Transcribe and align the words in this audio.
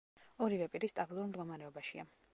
ორივე 0.45 0.69
პირი 0.77 0.89
სტაბილურ 0.93 1.29
მდგომარეობაშია. 1.29 2.11